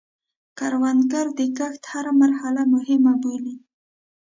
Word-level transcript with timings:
کروندګر 0.57 1.25
د 1.39 1.41
کښت 1.57 1.83
هره 1.91 2.11
مرحله 2.21 2.61
مهمه 2.73 3.13
بولي 3.21 3.55